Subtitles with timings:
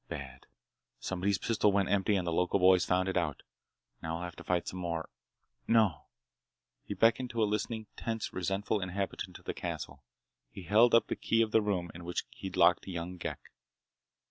[0.07, 0.47] "Bad!
[0.99, 3.43] Somebody's pistol went empty and the local boys found it out.
[4.01, 6.05] Now we'll have to fight some more—no."
[6.83, 10.03] He beckoned to a listening, tense, resentful inhabitant of the castle.
[10.49, 13.51] He held up the key of the room in which he'd locked young Ghek.